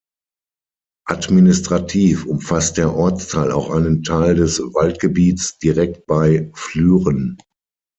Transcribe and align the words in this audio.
Administrativ 1.07 2.25
umfasst 2.25 2.77
der 2.77 2.95
Ortsteil 2.95 3.51
auch 3.51 3.69
einen 3.69 4.01
Teil 4.01 4.33
des 4.33 4.59
Waldgebiets 4.59 5.59
direkt 5.59 6.07
bei 6.07 6.49
Flüren. 6.55 7.37